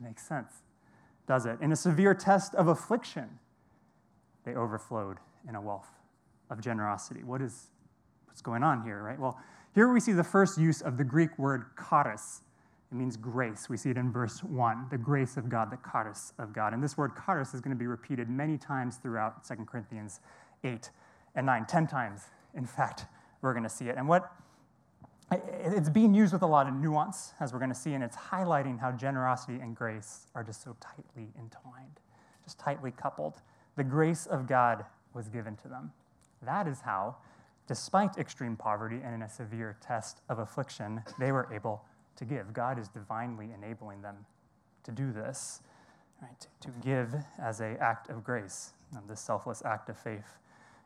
[0.00, 0.52] Makes sense,
[1.26, 1.58] does it?
[1.60, 3.38] In a severe test of affliction,
[4.44, 5.88] they overflowed in a wealth
[6.50, 7.24] of generosity.
[7.24, 7.70] What is
[8.26, 9.18] what's going on here, right?
[9.18, 9.38] Well,
[9.74, 12.42] here we see the first use of the Greek word charis.
[12.90, 13.68] It means grace.
[13.68, 16.72] We see it in verse 1, the grace of God, the charis of God.
[16.72, 20.20] And this word charis is going to be repeated many times throughout 2 Corinthians
[20.64, 20.90] 8
[21.34, 22.22] and 9, 10 times,
[22.54, 23.06] in fact,
[23.42, 23.96] we're going to see it.
[23.96, 24.32] And what
[25.30, 28.16] it's being used with a lot of nuance, as we're going to see, and it's
[28.16, 32.00] highlighting how generosity and grace are just so tightly entwined,
[32.44, 33.42] just tightly coupled.
[33.76, 35.92] The grace of God was given to them.
[36.42, 37.16] That is how,
[37.66, 41.84] despite extreme poverty and in a severe test of affliction, they were able
[42.16, 42.52] to give.
[42.52, 44.16] God is divinely enabling them
[44.84, 45.60] to do this,
[46.22, 46.46] right?
[46.60, 50.38] to, to give as an act of grace, um, this selfless act of faith.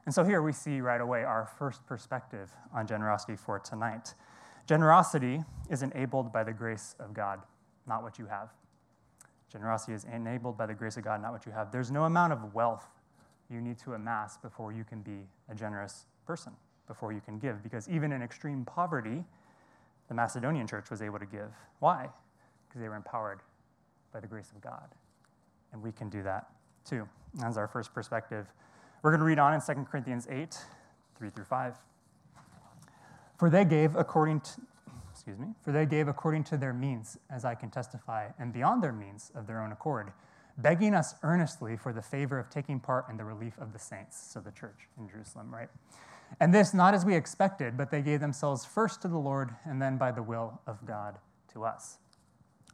[0.05, 4.15] And so here we see right away our first perspective on generosity for tonight.
[4.73, 7.41] Generosity is enabled by the grace of God,
[7.87, 8.49] not what you have.
[9.53, 11.71] Generosity is enabled by the grace of God, not what you have.
[11.71, 12.87] There's no amount of wealth
[13.51, 16.55] you need to amass before you can be a generous person,
[16.89, 17.63] before you can give.
[17.63, 19.23] Because even in extreme poverty,
[20.09, 21.53] the Macedonian church was able to give.
[21.81, 22.09] Why?
[22.67, 23.41] Because they were empowered
[24.11, 24.89] by the grace of God.
[25.75, 26.47] And we can do that
[26.89, 27.07] too.
[27.35, 28.47] That's our first perspective.
[29.03, 30.57] We're going to read on in 2 Corinthians 8,
[31.19, 31.75] 3 through 5.
[33.43, 34.51] For they gave according to,
[35.11, 38.85] excuse me, for they gave according to their means, as I can testify, and beyond
[38.85, 40.13] their means of their own accord,
[40.59, 44.17] begging us earnestly for the favor of taking part in the relief of the saints,
[44.17, 45.69] so the church in Jerusalem, right?
[46.39, 49.83] And this not as we expected, but they gave themselves first to the Lord and
[49.83, 51.19] then by the will of God
[51.53, 51.99] to us.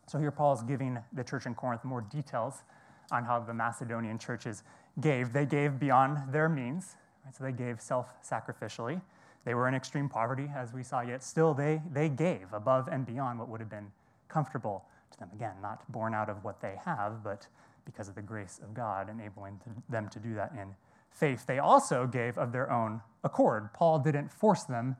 [0.06, 2.62] So here Paul is giving the church in Corinth more details
[3.10, 4.64] on how the Macedonian churches
[5.00, 5.32] gave.
[5.32, 7.34] They gave beyond their means, right?
[7.34, 9.00] so they gave self sacrificially.
[9.48, 13.06] They were in extreme poverty, as we saw, yet still they, they gave above and
[13.06, 13.90] beyond what would have been
[14.28, 15.30] comfortable to them.
[15.34, 17.46] Again, not born out of what they have, but
[17.86, 20.74] because of the grace of God, enabling them to do that in
[21.10, 21.46] faith.
[21.46, 23.72] They also gave of their own accord.
[23.72, 24.96] Paul didn't force them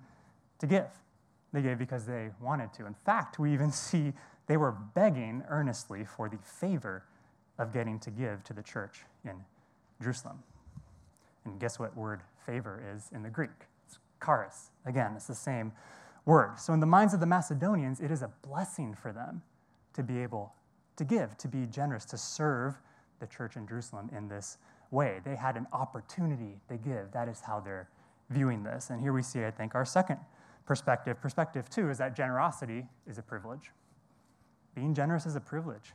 [0.61, 0.89] to give,
[1.53, 2.87] they gave because they wanted to.
[2.87, 4.15] In fact, we even see
[4.47, 7.05] they were begging earnestly for the favor
[7.59, 9.45] of getting to give to the church in
[10.01, 10.43] Jerusalem.
[11.45, 13.51] And guess what word favor is in the Greek?
[14.25, 14.71] Charis.
[14.87, 15.73] Again, it's the same
[16.25, 16.59] word.
[16.59, 19.43] So, in the minds of the Macedonians, it is a blessing for them
[19.95, 20.55] to be able
[20.97, 22.75] to give, to be generous, to serve
[23.21, 24.59] the church in Jerusalem in this
[24.91, 25.21] way.
[25.25, 27.13] They had an opportunity to give.
[27.13, 27.89] That is how they're
[28.31, 28.91] viewing this.
[28.91, 30.19] And here we see, I think, our second
[30.67, 31.21] perspective.
[31.21, 33.73] Perspective two is that generosity is a privilege.
[34.75, 35.93] Being generous is a privilege.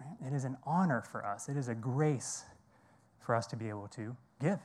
[0.00, 0.30] Right?
[0.30, 2.44] It is an honor for us, it is a grace
[3.20, 4.58] for us to be able to give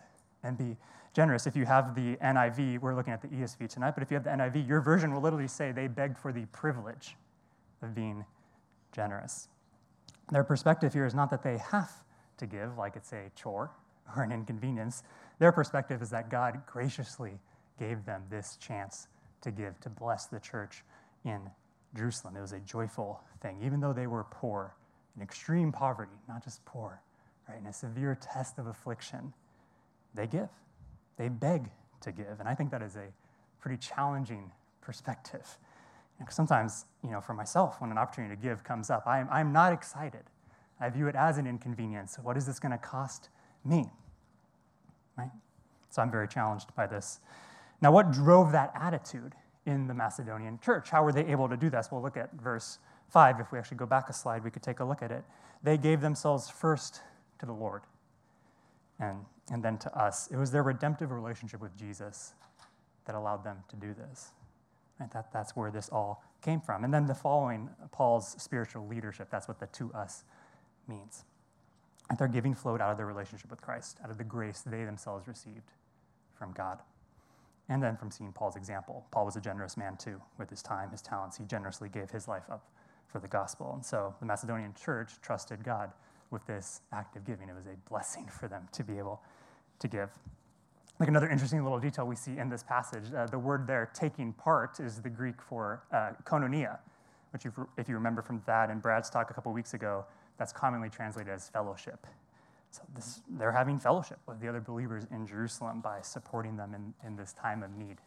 [0.44, 0.78] and be
[1.14, 1.48] generous.
[1.48, 4.24] If you have the NIV, we're looking at the ESV tonight, but if you have
[4.24, 7.16] the NIV, your version will literally say they begged for the privilege
[7.82, 8.26] of being
[8.92, 9.50] generous.
[10.32, 11.92] Their perspective here is not that they have
[12.38, 13.72] to give, like it's a chore
[14.16, 15.04] or an inconvenience.
[15.40, 17.40] Their perspective is that God graciously
[17.80, 19.08] gave them this chance
[19.42, 20.84] to give, to bless the church
[21.26, 21.50] in
[21.96, 22.38] Jerusalem.
[22.38, 24.76] It was a joyful thing, even though they were poor,
[25.16, 27.02] in extreme poverty, not just poor,
[27.50, 29.34] right, in a severe test of affliction,
[30.14, 30.50] they give
[31.22, 31.70] they beg
[32.02, 32.40] to give.
[32.40, 33.08] And I think that is a
[33.60, 34.52] pretty challenging
[34.82, 35.58] perspective.
[36.20, 39.28] You know, sometimes, you know, for myself, when an opportunity to give comes up, I'm,
[39.32, 40.24] I'm not excited.
[40.80, 42.18] I view it as an inconvenience.
[42.22, 43.30] What is this going to cost
[43.64, 43.86] me?
[45.16, 45.30] Right?
[45.92, 47.20] So I'm very challenged by this.
[47.82, 49.34] Now, what drove that attitude
[49.68, 50.90] in the Macedonian church?
[50.90, 51.90] How were they able to do this?
[51.92, 52.80] We'll look at verse
[53.10, 53.40] 5.
[53.40, 55.24] If we actually go back a slide, we could take a look at it.
[55.62, 57.02] They gave themselves first
[57.38, 57.84] to the Lord
[59.00, 60.30] and, and then to us.
[60.32, 62.34] It was their redemptive relationship with Jesus
[63.06, 64.30] that allowed them to do this.
[65.14, 66.84] That, that's where this all came from.
[66.84, 70.24] And then the following, Paul's spiritual leadership, that's what the to us
[70.88, 71.26] means.
[72.10, 74.86] And their giving flowed out of their relationship with Christ, out of the grace they
[74.86, 75.72] themselves received
[76.36, 76.80] from God.
[77.68, 79.06] And then from seeing Paul's example.
[79.12, 81.38] Paul was a generous man too, with his time, his talents.
[81.38, 82.70] He generously gave his life up
[83.08, 83.72] for the gospel.
[83.74, 85.92] And so the Macedonian church trusted God
[86.32, 87.50] with this act of giving.
[87.50, 89.22] It was a blessing for them to be able
[89.80, 90.10] to give.
[91.00, 94.34] Like another interesting little detail we see in this passage, uh, the word there, taking
[94.34, 96.12] part, is the Greek for uh,
[97.32, 97.46] which,
[97.78, 100.06] if you remember from that and Brad's talk a couple weeks ago,
[100.38, 102.06] that's commonly translated as fellowship.
[102.72, 106.94] So this, they're having fellowship with the other believers in Jerusalem by supporting them in,
[107.06, 107.98] in this time of need,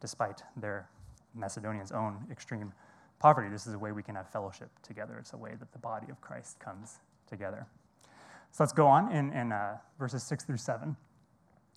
[0.00, 0.88] despite their
[1.34, 2.72] Macedonians' own extreme
[3.18, 3.48] poverty.
[3.48, 5.16] This is a way we can have fellowship together.
[5.18, 7.66] It's a way that the body of Christ comes together.
[8.52, 10.96] So let's go on in, in uh, verses 6 through 7.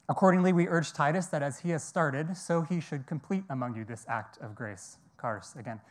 [0.09, 3.83] Accordingly, we urge Titus that as he has started, so he should complete among you
[3.83, 4.97] this act of grace.
[5.19, 5.81] Charis, again.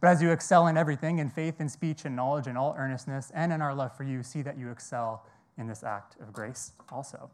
[0.00, 3.32] But as you excel in everything, in faith, in speech, in knowledge, in all earnestness,
[3.34, 5.26] and in our love for you, see that you excel
[5.58, 7.30] in this act of grace also.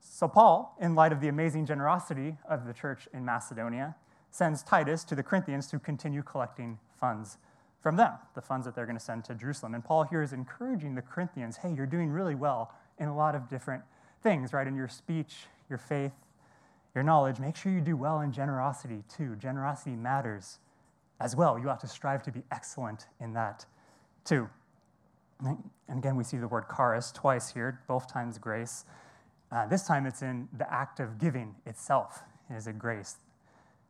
[0.00, 3.94] So, Paul, in light of the amazing generosity of the church in Macedonia,
[4.30, 7.38] sends Titus to the Corinthians to continue collecting funds
[7.80, 9.74] from them, the funds that they're going to send to Jerusalem.
[9.74, 13.34] And Paul here is encouraging the Corinthians hey, you're doing really well in a lot
[13.34, 13.82] of different
[14.22, 14.66] things, right?
[14.66, 16.12] In your speech, your faith,
[16.94, 17.38] your knowledge.
[17.38, 19.36] Make sure you do well in generosity too.
[19.36, 20.58] Generosity matters
[21.20, 21.58] as well.
[21.58, 23.64] You ought to strive to be excellent in that
[24.24, 24.48] too.
[25.42, 28.84] And again, we see the word charis twice here, both times grace.
[29.50, 32.22] Uh, this time it's in the act of giving itself.
[32.50, 33.16] It is a grace.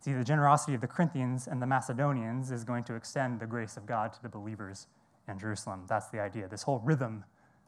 [0.00, 3.76] See, the generosity of the Corinthians and the Macedonians is going to extend the grace
[3.76, 4.86] of God to the believers
[5.28, 5.84] in Jerusalem.
[5.88, 6.48] That's the idea.
[6.48, 7.24] This whole rhythm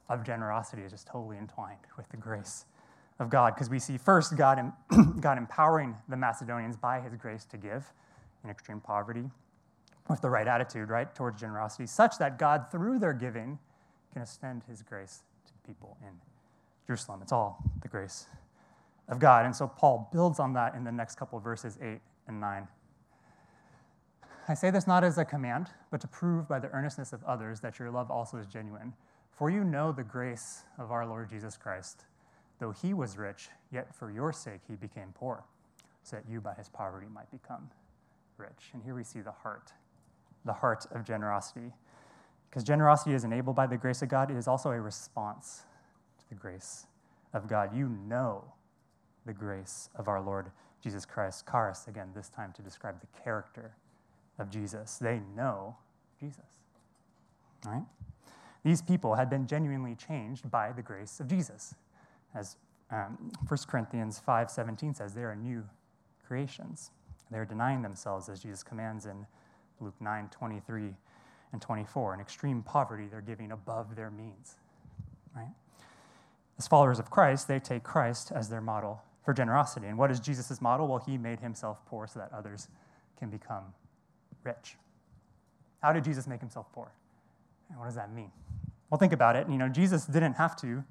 [0.09, 2.65] of generosity is just totally entwined with the grace
[3.19, 4.73] of God because we see first God,
[5.21, 7.93] God empowering the Macedonians by his grace to give
[8.43, 9.31] in extreme poverty
[10.09, 13.59] with the right attitude, right, towards generosity, such that God, through their giving,
[14.13, 16.15] can extend his grace to people in
[16.87, 17.21] Jerusalem.
[17.23, 18.27] It's all the grace
[19.09, 19.45] of God.
[19.45, 22.69] And so Paul builds on that in the next couple verses 8 and 9.
[24.49, 27.61] I say this not as a command, but to prove by the earnestness of others
[27.61, 28.93] that your love also is genuine.
[29.31, 32.05] For you know the grace of our Lord Jesus Christ.
[32.59, 35.45] Though he was rich, yet for your sake he became poor,
[36.03, 37.71] so that you by his poverty might become
[38.37, 38.71] rich.
[38.73, 39.73] And here we see the heart,
[40.45, 41.73] the heart of generosity.
[42.51, 45.63] Because generosity is enabled by the grace of God, it is also a response
[46.19, 46.87] to the grace
[47.33, 47.75] of God.
[47.75, 48.45] You know
[49.25, 50.51] the grace of our Lord
[50.83, 51.45] Jesus Christ.
[51.51, 53.77] Charis, again, this time to describe the character
[54.39, 54.99] of Jesus.
[54.99, 55.77] They know
[56.19, 56.41] Jesus.
[57.67, 57.85] All right?
[58.65, 61.75] These people had been genuinely changed by the grace of Jesus.
[62.35, 62.57] As
[62.91, 65.65] um, 1 Corinthians 5.17 says, they are new
[66.27, 66.91] creations.
[67.31, 69.27] They're denying themselves, as Jesus commands in
[69.81, 70.95] Luke 9, 23
[71.53, 72.15] and 24.
[72.15, 74.57] In extreme poverty, they're giving above their means.
[75.35, 75.53] Right?
[76.59, 79.87] As followers of Christ, they take Christ as their model for generosity.
[79.87, 80.89] And what is Jesus' model?
[80.89, 82.69] Well, he made himself poor so that others
[83.19, 83.65] can become
[84.45, 84.77] rich.
[85.81, 86.93] How did Jesus make himself poor?
[87.71, 88.31] And what does that mean?
[88.91, 89.49] Well, think about it.
[89.49, 90.85] You know, Jesus didn't have to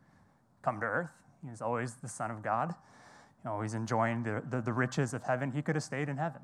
[0.61, 1.11] come to earth.
[1.43, 5.13] He was always the Son of God, you know, always enjoying the, the, the riches
[5.13, 5.51] of heaven.
[5.51, 6.41] He could have stayed in heaven.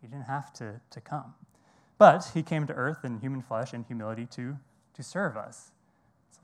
[0.00, 1.34] He didn't have to, to come.
[1.98, 4.56] But he came to earth in human flesh and humility to,
[4.94, 5.70] to serve us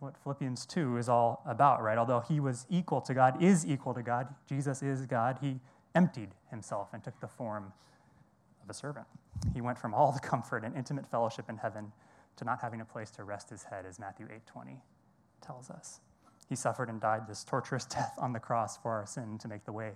[0.00, 1.98] what Philippians 2 is all about, right?
[1.98, 5.60] Although he was equal to God, is equal to God, Jesus is God, he
[5.94, 7.72] emptied himself and took the form
[8.62, 9.06] of a servant.
[9.54, 11.92] He went from all the comfort and intimate fellowship in heaven
[12.36, 14.80] to not having a place to rest his head, as Matthew 8:20
[15.40, 16.00] tells us.
[16.48, 19.64] He suffered and died this torturous death on the cross for our sin to make
[19.64, 19.92] the way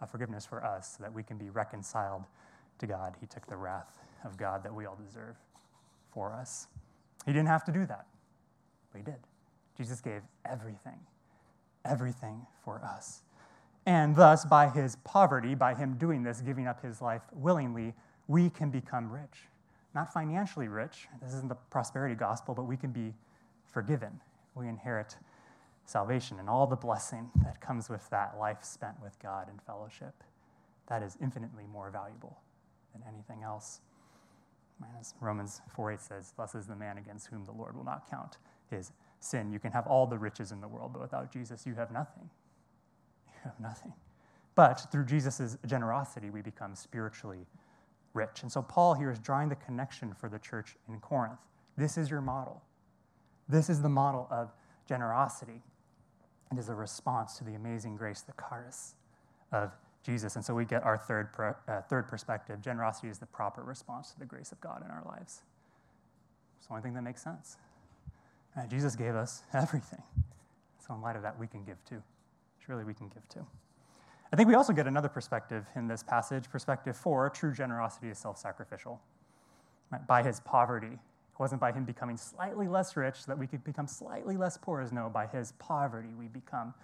[0.00, 2.24] of forgiveness for us so that we can be reconciled
[2.78, 3.16] to God.
[3.20, 5.36] He took the wrath of God that we all deserve
[6.12, 6.68] for us.
[7.26, 8.06] He didn't have to do that,
[8.92, 9.26] but he did.
[9.80, 10.98] Jesus gave everything,
[11.86, 13.22] everything for us.
[13.86, 17.94] And thus, by his poverty, by him doing this, giving up his life willingly,
[18.28, 19.48] we can become rich.
[19.94, 23.14] Not financially rich, this isn't the prosperity gospel, but we can be
[23.72, 24.20] forgiven.
[24.54, 25.16] We inherit
[25.86, 30.12] salvation and all the blessing that comes with that life spent with God in fellowship.
[30.90, 32.38] That is infinitely more valuable
[32.92, 33.80] than anything else.
[35.00, 38.10] As Romans 4 8 says, Blessed is the man against whom the Lord will not
[38.10, 38.36] count
[38.70, 39.52] his sin.
[39.52, 42.28] You can have all the riches in the world, but without Jesus, you have nothing.
[43.28, 43.92] You have nothing.
[44.54, 47.46] But through Jesus' generosity, we become spiritually
[48.12, 48.42] rich.
[48.42, 51.38] And so Paul here is drawing the connection for the church in Corinth.
[51.76, 52.62] This is your model.
[53.48, 54.52] This is the model of
[54.88, 55.62] generosity.
[56.52, 58.94] It is a response to the amazing grace, the charis
[59.52, 59.72] of
[60.02, 60.36] Jesus.
[60.36, 61.28] And so we get our third,
[61.68, 62.60] uh, third perspective.
[62.60, 65.42] Generosity is the proper response to the grace of God in our lives.
[66.58, 67.56] It's the only thing that makes sense.
[68.56, 70.02] Uh, Jesus gave us everything.
[70.86, 72.02] So, in light of that, we can give too.
[72.64, 73.46] Surely we can give too.
[74.32, 76.48] I think we also get another perspective in this passage.
[76.50, 79.00] Perspective four true generosity is self sacrificial.
[79.90, 80.06] Right?
[80.06, 83.88] By his poverty, it wasn't by him becoming slightly less rich that we could become
[83.88, 86.74] slightly less poor, as no, by his poverty we become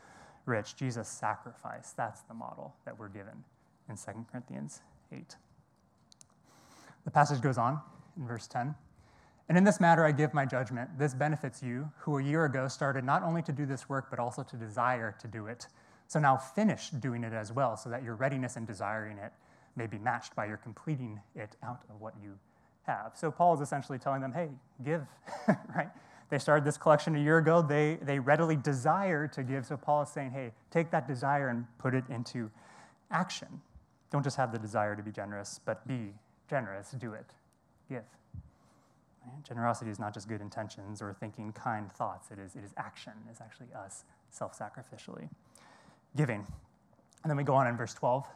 [0.44, 0.74] rich.
[0.76, 1.96] Jesus sacrificed.
[1.96, 3.44] That's the model that we're given
[3.88, 4.80] in 2 Corinthians
[5.12, 5.36] 8.
[7.04, 7.80] The passage goes on
[8.16, 8.74] in verse 10.
[9.48, 10.90] And in this matter, I give my judgment.
[10.98, 14.18] This benefits you, who a year ago started not only to do this work, but
[14.18, 15.68] also to desire to do it.
[16.08, 19.32] So now finish doing it as well, so that your readiness in desiring it
[19.76, 22.38] may be matched by your completing it out of what you
[22.86, 23.12] have.
[23.14, 24.48] So Paul is essentially telling them, hey,
[24.84, 25.02] give,
[25.76, 25.90] right?
[26.28, 27.62] They started this collection a year ago.
[27.62, 29.66] They, they readily desire to give.
[29.66, 32.50] So Paul is saying, hey, take that desire and put it into
[33.10, 33.60] action.
[34.10, 36.14] Don't just have the desire to be generous, but be
[36.48, 36.90] generous.
[36.92, 37.26] Do it.
[37.88, 38.02] Give.
[39.42, 43.12] Generosity is not just good intentions or thinking kind thoughts, it is, it is action,
[43.30, 45.28] it's actually us self sacrificially
[46.16, 46.46] giving.
[47.22, 48.26] And then we go on in verse 12.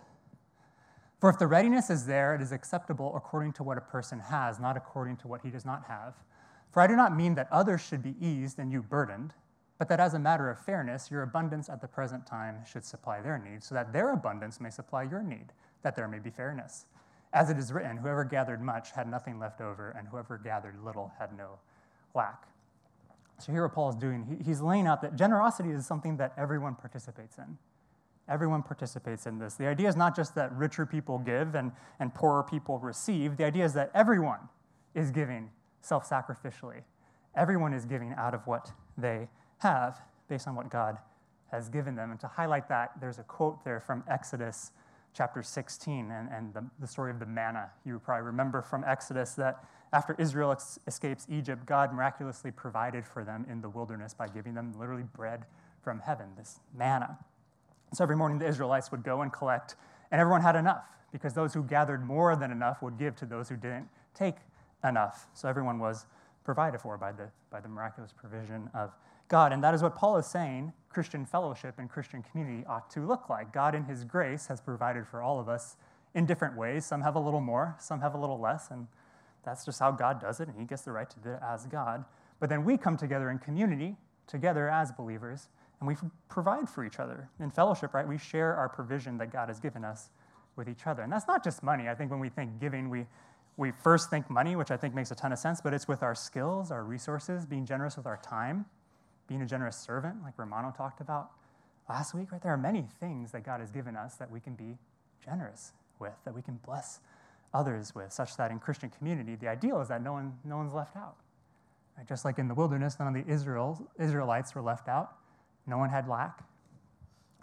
[1.20, 4.58] For if the readiness is there, it is acceptable according to what a person has,
[4.58, 6.14] not according to what he does not have.
[6.72, 9.34] For I do not mean that others should be eased and you burdened,
[9.78, 13.20] but that as a matter of fairness, your abundance at the present time should supply
[13.20, 16.86] their need, so that their abundance may supply your need, that there may be fairness.
[17.32, 21.12] As it is written, whoever gathered much had nothing left over, and whoever gathered little
[21.18, 21.58] had no
[22.14, 22.48] lack.
[23.38, 26.74] So here, what Paul is doing, he's laying out that generosity is something that everyone
[26.74, 27.56] participates in.
[28.28, 29.54] Everyone participates in this.
[29.54, 33.36] The idea is not just that richer people give and, and poorer people receive.
[33.36, 34.40] The idea is that everyone
[34.94, 36.82] is giving self sacrificially.
[37.34, 40.98] Everyone is giving out of what they have based on what God
[41.50, 42.10] has given them.
[42.10, 44.72] And to highlight that, there's a quote there from Exodus
[45.12, 47.70] chapter 16 and, and the, the story of the manna.
[47.84, 53.24] You probably remember from Exodus that after Israel ex- escapes Egypt, God miraculously provided for
[53.24, 55.46] them in the wilderness by giving them literally bread
[55.82, 57.18] from heaven, this manna.
[57.92, 59.74] So every morning the Israelites would go and collect,
[60.12, 63.48] and everyone had enough because those who gathered more than enough would give to those
[63.48, 64.36] who didn't take
[64.84, 65.26] enough.
[65.34, 66.06] So everyone was
[66.44, 68.92] provided for by the, by the miraculous provision of
[69.30, 69.52] God.
[69.52, 73.30] And that is what Paul is saying Christian fellowship and Christian community ought to look
[73.30, 73.52] like.
[73.52, 75.76] God, in His grace, has provided for all of us
[76.14, 76.84] in different ways.
[76.84, 78.88] Some have a little more, some have a little less, and
[79.44, 81.64] that's just how God does it, and He gets the right to do it as
[81.66, 82.04] God.
[82.40, 83.96] But then we come together in community,
[84.26, 85.94] together as believers, and we
[86.28, 87.30] provide for each other.
[87.38, 90.10] In fellowship, right, we share our provision that God has given us
[90.56, 91.02] with each other.
[91.02, 91.88] And that's not just money.
[91.88, 93.06] I think when we think giving, we,
[93.56, 96.02] we first think money, which I think makes a ton of sense, but it's with
[96.02, 98.66] our skills, our resources, being generous with our time
[99.30, 101.30] being a generous servant, like Romano talked about
[101.88, 102.42] last week, right?
[102.42, 104.76] There are many things that God has given us that we can be
[105.24, 106.98] generous with, that we can bless
[107.54, 110.74] others with, such that in Christian community, the ideal is that no, one, no one's
[110.74, 111.14] left out.
[111.96, 112.08] Right?
[112.08, 115.12] Just like in the wilderness, none of the Israel, Israelites were left out.
[115.64, 116.42] No one had lack.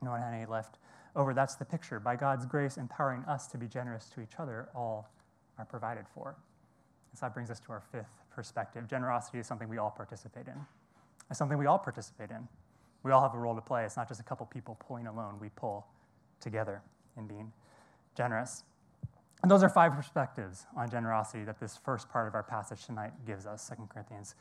[0.02, 0.80] No one had any left
[1.16, 1.34] over.
[1.34, 2.02] That's the picture.
[2.02, 5.10] By God's grace empowering us to be generous to each other, all
[5.58, 6.36] are provided for.
[7.14, 8.90] So that brings us to our fifth perspective.
[8.90, 10.66] Generosity is something we all participate in.
[11.30, 12.48] It's something we all participate in.
[13.04, 13.86] We all have a role to play.
[13.86, 15.88] It's not just a couple people pulling alone, we pull
[16.40, 16.82] together
[17.18, 17.52] in being
[18.16, 18.64] generous.
[19.44, 23.12] And those are five perspectives on generosity that this first part of our passage tonight
[23.26, 24.36] gives us, 2 Corinthians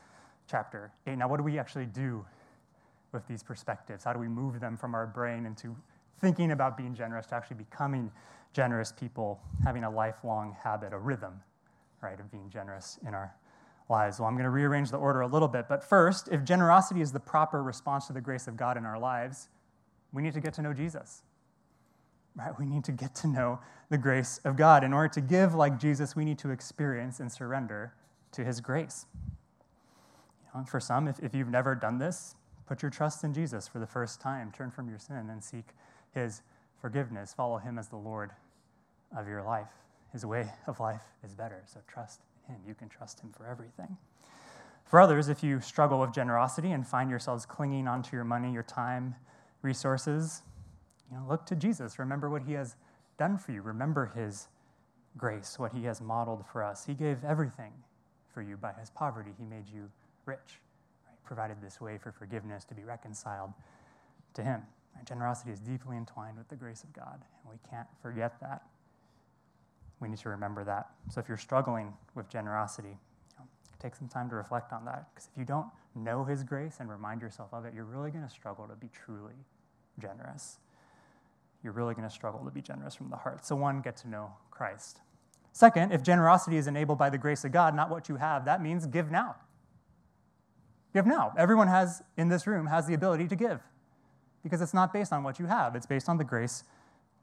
[0.49, 1.17] chapter 8.
[1.17, 2.25] Now, what do we actually do
[3.13, 4.05] with these perspectives?
[4.05, 5.77] How do we move them from our brain into
[6.21, 8.11] thinking about being generous to actually becoming
[8.53, 11.41] generous people, having a lifelong habit, a rhythm,
[12.01, 13.35] right, of being generous in our
[13.89, 14.19] lives.
[14.19, 15.67] Well, I'm going to rearrange the order a little bit.
[15.69, 18.99] But first, if generosity is the proper response to the grace of God in our
[18.99, 19.49] lives,
[20.13, 21.23] we need to get to know Jesus.
[22.35, 22.53] Right?
[22.59, 24.85] We need to get to know the grace of God.
[24.85, 27.95] In order to give like Jesus, we need to experience and surrender
[28.33, 29.07] to his grace.
[30.43, 32.35] You know, for some, if, if you've never done this,
[32.67, 34.53] put your trust in Jesus for the first time.
[34.53, 35.69] Turn from your sin and seek
[36.13, 36.43] his
[36.81, 37.33] forgiveness.
[37.33, 38.33] Follow him as the Lord
[39.17, 39.69] of your life.
[40.13, 42.57] His way of life is better, so trust him.
[42.67, 43.97] You can trust Him for everything.
[44.85, 48.63] For others, if you struggle with generosity and find yourselves clinging onto your money, your
[48.63, 49.17] time,
[49.63, 50.43] resources,
[51.11, 51.99] you know, look to Jesus.
[51.99, 52.77] Remember what He has
[53.19, 53.63] done for you.
[53.63, 54.49] Remember His
[55.17, 56.87] grace, what He has modeled for us.
[56.87, 57.73] He gave everything
[58.33, 59.33] for you by His poverty.
[59.39, 59.91] He made you
[60.25, 60.39] rich,
[61.07, 61.25] right?
[61.25, 63.53] provided this way for forgiveness to be reconciled
[64.35, 64.63] to Him.
[65.05, 68.63] Generosity is deeply entwined with the grace of God, and we can't forget that
[70.01, 70.91] we need to remember that.
[71.11, 72.99] So if you're struggling with generosity,
[73.81, 75.07] take some time to reflect on that.
[75.15, 78.25] Because if you don't know His grace and remind yourself of it, you're really going
[78.25, 79.35] to struggle to be truly
[79.99, 80.59] generous.
[81.63, 83.47] You're really going to struggle to be generous from the heart.
[83.47, 85.01] So, one, get to know Christ.
[85.53, 88.63] Second, if generosity is enabled by the grace of God, not what you have, that
[88.63, 89.37] means give now.
[90.93, 91.33] Give now.
[91.39, 93.61] Everyone has in this room has the ability to give
[94.43, 96.63] because it's not based on what you have, it's based on the grace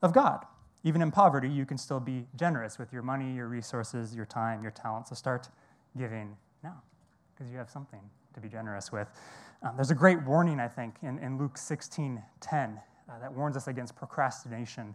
[0.02, 0.46] of God
[0.84, 4.62] even in poverty, you can still be generous with your money, your resources, your time,
[4.62, 5.08] your talent.
[5.08, 5.50] So start
[5.98, 6.82] giving now
[7.34, 8.02] because you have something
[8.34, 9.08] to be generous with.
[9.62, 13.56] Um, there's a great warning, I think, in, in Luke 16 10 uh, that warns
[13.56, 14.94] us against procrastination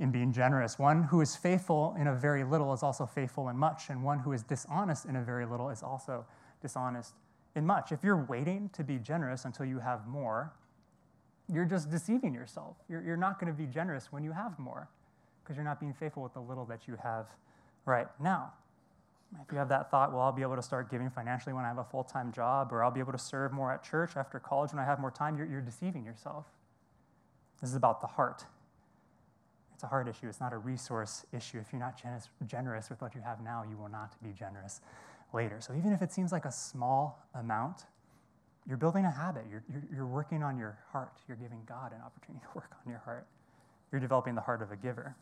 [0.00, 0.78] in being generous.
[0.78, 4.18] One who is faithful in a very little is also faithful in much, and one
[4.18, 6.24] who is dishonest in a very little is also
[6.60, 7.14] dishonest
[7.54, 7.92] in much.
[7.92, 10.52] If you're waiting to be generous until you have more,
[11.52, 12.76] you're just deceiving yourself.
[12.88, 14.88] You're, you're not going to be generous when you have more
[15.50, 17.26] because you're not being faithful with the little that you have
[17.84, 18.52] right now.
[19.42, 21.68] If you have that thought, well, I'll be able to start giving financially when I
[21.68, 24.38] have a full time job, or I'll be able to serve more at church after
[24.38, 26.46] college when I have more time, you're, you're deceiving yourself.
[27.60, 28.44] This is about the heart.
[29.74, 31.58] It's a heart issue, it's not a resource issue.
[31.58, 34.80] If you're not generous, generous with what you have now, you will not be generous
[35.32, 35.56] later.
[35.58, 37.86] So even if it seems like a small amount,
[38.68, 39.46] you're building a habit.
[39.50, 41.14] You're, you're, you're, working on your heart.
[41.26, 43.26] You're giving God an opportunity to work on your heart.
[43.90, 45.16] You're developing the heart of a giver.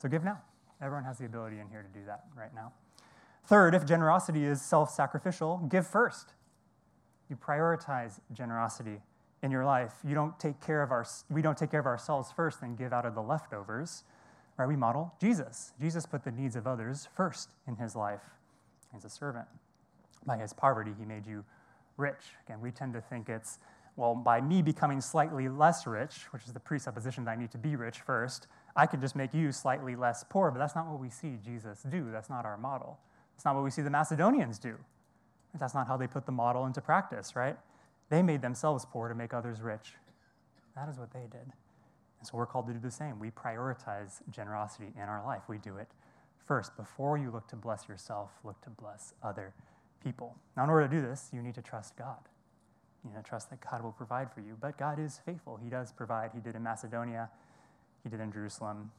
[0.00, 0.40] So give now.
[0.82, 2.72] Everyone has the ability in here to do that right now.
[3.46, 6.34] Third, if generosity is self sacrificial, give first.
[7.30, 9.00] You prioritize generosity
[9.42, 9.94] in your life.
[10.06, 12.92] You don't take care of our, we don't take care of ourselves first and give
[12.92, 14.04] out of the leftovers.
[14.56, 14.66] Right?
[14.66, 15.72] We model Jesus.
[15.80, 18.22] Jesus put the needs of others first in his life.
[18.92, 19.46] He's a servant.
[20.24, 21.44] By his poverty, he made you
[21.96, 22.34] rich.
[22.46, 23.58] Again, we tend to think it's,
[23.96, 27.58] well, by me becoming slightly less rich, which is the presupposition that I need to
[27.58, 30.50] be rich first, I can just make you slightly less poor.
[30.50, 32.10] But that's not what we see Jesus do.
[32.12, 32.98] That's not our model.
[33.34, 34.76] That's not what we see the Macedonians do.
[35.58, 37.56] That's not how they put the model into practice, right?
[38.10, 39.94] They made themselves poor to make others rich.
[40.74, 41.52] That is what they did.
[42.18, 43.18] And so we're called to do the same.
[43.18, 45.42] We prioritize generosity in our life.
[45.48, 45.88] We do it
[46.46, 46.76] first.
[46.76, 49.54] Before you look to bless yourself, look to bless other
[50.04, 50.36] people.
[50.56, 52.18] Now, in order to do this, you need to trust God.
[53.06, 54.56] You to trust that God will provide for you.
[54.60, 55.58] But God is faithful.
[55.62, 56.30] He does provide.
[56.34, 57.30] He did in Macedonia,
[58.02, 58.90] He did in Jerusalem.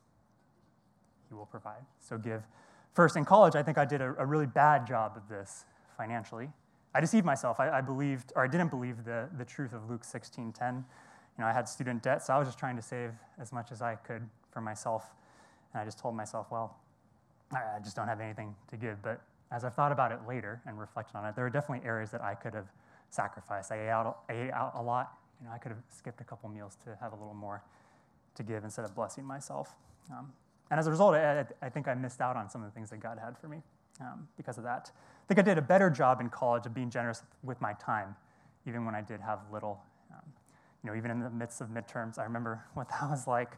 [1.29, 1.85] He will provide.
[1.99, 2.43] So give.
[2.93, 5.65] First, in college, I think I did a, a really bad job of this
[5.97, 6.49] financially.
[6.95, 7.59] I deceived myself.
[7.59, 10.75] I, I, believed, or I didn't believe the, the truth of Luke 16 10.
[10.75, 13.71] You know, I had student debt, so I was just trying to save as much
[13.71, 15.11] as I could for myself.
[15.73, 16.77] And I just told myself, well,
[17.51, 19.01] I just don't have anything to give.
[19.03, 19.21] But
[19.51, 22.21] as I've thought about it later and reflected on it, there are definitely areas that
[22.21, 22.67] I could have
[23.09, 23.71] sacrificed.
[23.71, 25.13] I ate out, ate out a lot.
[25.39, 27.63] You know, I could have skipped a couple meals to have a little more
[28.35, 29.75] to give instead of blessing myself.
[30.11, 30.31] Um,
[30.69, 32.89] and as a result, I, I, think I missed out on some of the things
[32.89, 33.61] that God had for me
[34.01, 34.91] um, because of that.
[34.93, 38.15] I think I did a better job in college of being generous with my time,
[38.67, 39.81] even when I did have little.
[40.11, 40.21] Um,
[40.83, 43.57] you know, even in the midst of midterms, I remember what that was like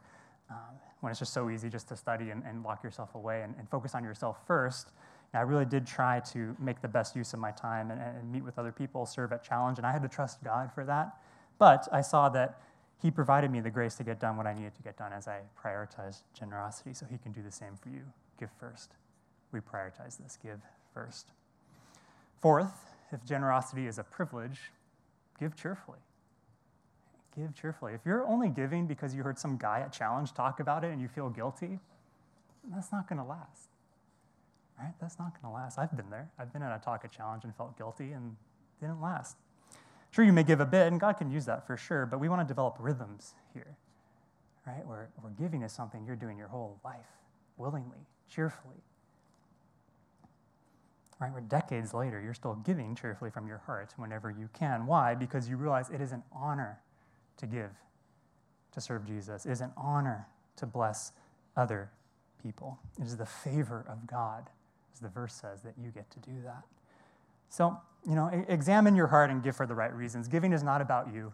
[0.50, 0.58] um,
[1.02, 3.70] when it's just so easy just to study and, and lock yourself away and, and
[3.70, 4.92] focus on yourself first
[5.34, 8.44] I really did try to make the best use of my time and, and, meet
[8.44, 11.18] with other people, serve at Challenge, and I had to trust God for that.
[11.60, 12.60] But I saw that
[13.00, 15.28] He provided me the grace to get done what I needed to get done as
[15.28, 18.02] I prioritized generosity, so He can do the same for you.
[18.40, 18.94] Give first.
[19.52, 20.38] We prioritize this.
[20.42, 20.60] Give
[20.94, 21.28] first.
[22.42, 24.72] Fourth, if generosity is a privilege,
[25.40, 26.00] give cheerfully.
[27.36, 27.94] Give cheerfully.
[27.94, 31.00] If you're only giving because you heard some guy at Challenge talk about it and
[31.00, 31.80] you feel guilty,
[32.74, 33.69] that's not going to last
[34.80, 34.94] right?
[35.02, 35.78] That's not going to last.
[35.78, 36.30] I've been there.
[36.40, 38.36] I've been at a talk at challenge and felt guilty and
[38.80, 39.36] didn't last.
[40.12, 42.30] Sure, you may give a bit, and God can use that for sure, but we
[42.30, 43.78] want to develop rhythms here,
[44.66, 44.86] right?
[44.88, 47.06] Where, where giving is something you're doing your whole life,
[47.58, 48.82] willingly, cheerfully.
[51.20, 51.32] Right?
[51.34, 54.86] Where decades later, you're still giving cheerfully from your heart whenever you can.
[54.86, 55.16] Why?
[55.16, 56.80] Because you realize it is an honor
[57.38, 57.72] to give,
[58.72, 59.46] to serve Jesus.
[59.46, 61.12] It is an honor to bless
[61.58, 61.92] other
[62.42, 62.80] people.
[63.00, 64.50] It is the favor of God
[65.00, 66.64] the verse says, that you get to do that.
[67.50, 70.28] So, you know, examine your heart and give for the right reasons.
[70.28, 71.34] Giving is not about you,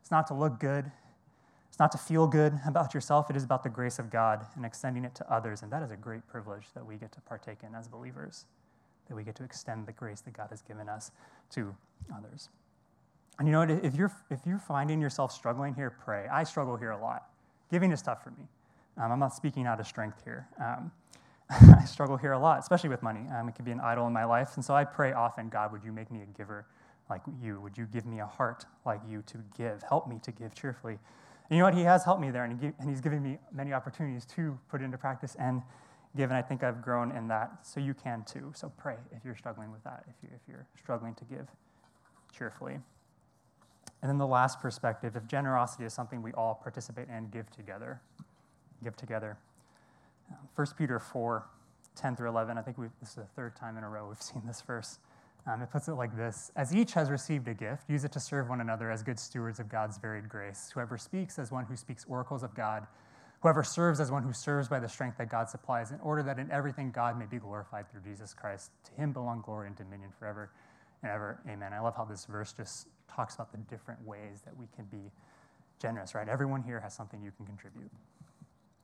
[0.00, 0.90] it's not to look good,
[1.68, 3.30] it's not to feel good about yourself.
[3.30, 5.62] It is about the grace of God and extending it to others.
[5.62, 8.46] And that is a great privilege that we get to partake in as believers,
[9.08, 11.12] that we get to extend the grace that God has given us
[11.50, 11.74] to
[12.16, 12.48] others.
[13.38, 13.70] And you know what?
[13.70, 16.26] If you're, if you're finding yourself struggling here, pray.
[16.26, 17.28] I struggle here a lot.
[17.70, 18.48] Giving is tough for me.
[18.96, 20.48] Um, I'm not speaking out of strength here.
[20.60, 20.90] Um,
[21.50, 23.26] I struggle here a lot, especially with money.
[23.34, 24.56] Um, it can be an idol in my life.
[24.56, 26.66] And so I pray often, God, would you make me a giver
[27.08, 27.60] like you?
[27.60, 29.82] Would you give me a heart like you to give?
[29.88, 30.98] Help me to give cheerfully.
[31.48, 31.74] And you know what?
[31.74, 34.82] He has helped me there, and, he, and He's given me many opportunities to put
[34.82, 35.62] into practice and
[36.14, 36.28] give.
[36.28, 37.66] And I think I've grown in that.
[37.66, 38.52] So you can too.
[38.54, 41.48] So pray if you're struggling with that, if, you, if you're struggling to give
[42.36, 42.78] cheerfully.
[44.02, 48.02] And then the last perspective if generosity is something we all participate and give together.
[48.84, 49.38] Give together.
[50.54, 51.46] 1 Peter 4,
[51.96, 54.42] 10 through 11, I think this is the third time in a row we've seen
[54.46, 54.98] this verse.
[55.46, 58.20] Um, it puts it like this As each has received a gift, use it to
[58.20, 60.70] serve one another as good stewards of God's varied grace.
[60.74, 62.86] Whoever speaks as one who speaks oracles of God,
[63.40, 66.38] whoever serves as one who serves by the strength that God supplies, in order that
[66.38, 68.70] in everything God may be glorified through Jesus Christ.
[68.84, 70.50] To him belong glory and dominion forever
[71.02, 71.40] and ever.
[71.48, 71.72] Amen.
[71.72, 75.10] I love how this verse just talks about the different ways that we can be
[75.80, 76.28] generous, right?
[76.28, 77.90] Everyone here has something you can contribute.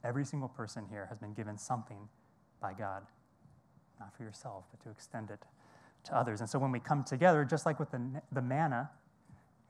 [0.05, 2.09] Every single person here has been given something
[2.61, 3.03] by God,
[3.99, 5.41] not for yourself, but to extend it
[6.05, 6.41] to others.
[6.41, 8.01] And so when we come together, just like with the,
[8.33, 8.91] the manna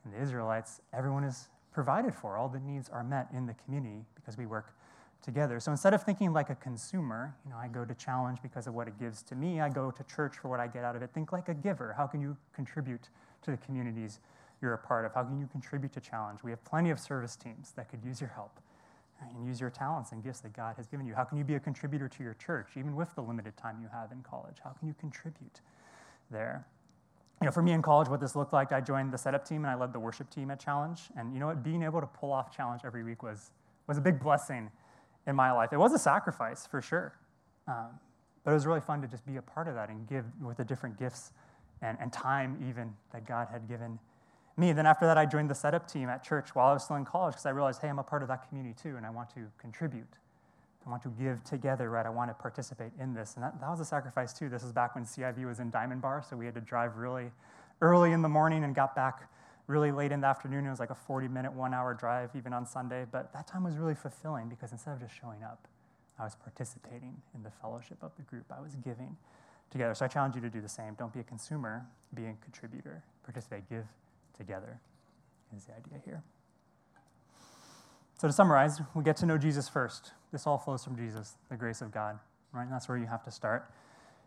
[0.03, 2.37] and the Israelites, everyone is provided for.
[2.37, 4.73] All the needs are met in the community because we work
[5.21, 5.59] together.
[5.59, 8.73] So instead of thinking like a consumer, you know, I go to challenge because of
[8.73, 11.01] what it gives to me, I go to church for what I get out of
[11.01, 11.09] it.
[11.13, 11.93] Think like a giver.
[11.97, 13.09] How can you contribute
[13.43, 14.19] to the communities
[14.61, 15.13] you're a part of?
[15.13, 16.43] How can you contribute to challenge?
[16.43, 18.59] We have plenty of service teams that could use your help
[19.21, 21.13] and use your talents and gifts that God has given you?
[21.13, 23.87] How can you be a contributor to your church, even with the limited time you
[23.91, 24.57] have in college?
[24.63, 25.61] How can you contribute
[26.31, 26.65] there.
[27.41, 29.65] You know, for me in college, what this looked like, I joined the setup team
[29.65, 31.01] and I led the worship team at Challenge.
[31.17, 31.63] And you know what?
[31.63, 33.51] Being able to pull off Challenge every week was,
[33.87, 34.71] was a big blessing
[35.27, 35.73] in my life.
[35.73, 37.13] It was a sacrifice for sure.
[37.67, 37.99] Um,
[38.43, 40.57] but it was really fun to just be a part of that and give with
[40.57, 41.31] the different gifts
[41.81, 43.99] and, and time, even that God had given
[44.57, 44.71] me.
[44.71, 47.05] Then after that, I joined the setup team at church while I was still in
[47.05, 49.29] college because I realized, hey, I'm a part of that community too, and I want
[49.31, 50.17] to contribute.
[50.85, 52.05] I want to give together, right?
[52.05, 53.35] I want to participate in this.
[53.35, 54.49] And that, that was a sacrifice too.
[54.49, 57.31] This was back when CIV was in Diamond Bar, so we had to drive really
[57.81, 59.27] early in the morning and got back
[59.67, 60.65] really late in the afternoon.
[60.65, 63.05] It was like a 40 minute, one hour drive, even on Sunday.
[63.11, 65.67] But that time was really fulfilling because instead of just showing up,
[66.19, 68.45] I was participating in the fellowship of the group.
[68.55, 69.17] I was giving
[69.71, 69.95] together.
[69.95, 70.93] So I challenge you to do the same.
[70.93, 73.03] Don't be a consumer, be a contributor.
[73.23, 73.85] Participate, give
[74.35, 74.79] together
[75.55, 76.23] is the idea here.
[78.19, 80.11] So to summarize, we get to know Jesus first.
[80.31, 82.19] This all flows from Jesus, the grace of God,
[82.53, 82.63] right?
[82.63, 83.69] And that's where you have to start.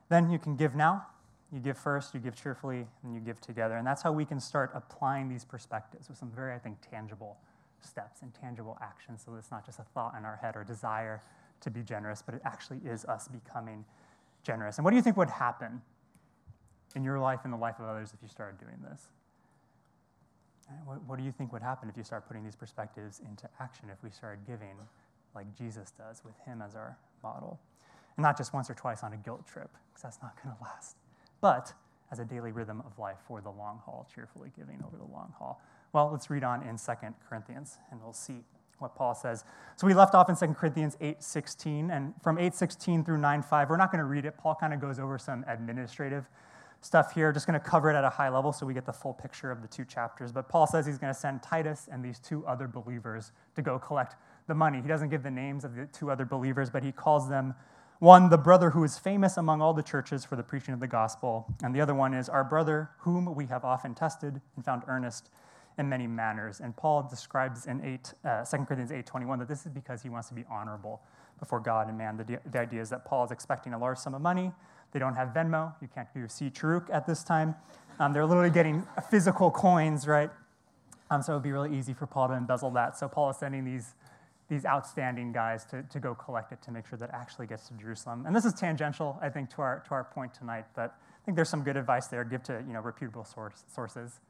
[0.09, 1.07] Then you can give now.
[1.51, 3.77] You give first, you give cheerfully, and you give together.
[3.77, 7.39] And that's how we can start applying these perspectives with some very, I think, tangible
[7.81, 9.23] steps and tangible actions.
[9.25, 11.23] So it's not just a thought in our head or desire
[11.61, 13.85] to be generous, but it actually is us becoming
[14.43, 14.77] generous.
[14.77, 15.81] And what do you think would happen
[16.95, 19.09] in your life and the life of others if you started doing this?
[20.85, 23.89] What, what, do you think would happen if you start putting these perspectives into action,
[23.91, 24.77] if we started giving
[25.35, 27.59] like Jesus does with Him as our model?
[28.17, 30.63] And not just once or twice on a guilt trip, because that's not going to
[30.63, 30.97] last,
[31.41, 31.73] but
[32.11, 35.33] as a daily rhythm of life for the long haul, cheerfully giving over the long
[35.39, 35.61] haul.
[35.93, 36.93] Well, let's read on in 2
[37.29, 38.45] Corinthians, and we'll see
[38.79, 39.45] what Paul says.
[39.77, 43.91] So we left off in 2 Corinthians 8:16, and from 8:16 through 9:5, we're not
[43.91, 44.37] going to read it.
[44.37, 46.29] Paul kind of goes over some administrative
[46.81, 47.33] stuff here.
[47.33, 49.51] Just going to cover it at a high level so we get the full picture
[49.51, 50.33] of the two chapters.
[50.33, 53.79] But Paul says he's going to send Titus and these two other believers to go
[53.79, 54.81] collect the money.
[54.81, 57.55] He doesn't give the names of the two other believers, but he calls them
[58.01, 60.87] one, the brother who is famous among all the churches for the preaching of the
[60.87, 64.85] gospel, and the other one is our brother whom we have often tested and found
[64.87, 65.31] earnest
[65.79, 66.61] in many manners.
[66.61, 70.29] And Paul describes in 8, uh, 2 Corinthians 8.21 that this is because he wants
[70.29, 71.01] to be honorable
[71.41, 72.17] before God and man.
[72.17, 74.53] The, the idea is that Paul is expecting a large sum of money
[74.93, 75.75] they don't have Venmo.
[75.81, 77.55] You can't do C Charuk at this time.
[78.01, 80.31] Um, they're literally getting physical coins, right?
[81.11, 82.97] Um, so it would be really easy for Paul to embezzle that.
[82.97, 83.95] So Paul is sending these,
[84.49, 87.75] these outstanding guys to, to go collect it to make sure that actually gets to
[87.75, 88.25] Jerusalem.
[88.27, 91.37] And this is tangential, I think, to our, to our point tonight, but I think
[91.37, 92.25] there's some good advice there.
[92.25, 94.21] Give to you know, reputable source, sources,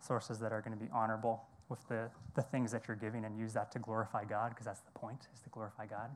[0.00, 3.38] sources that are going to be honorable with the, the things that you're giving and
[3.38, 6.10] use that to glorify God, because that's the point, is to glorify God,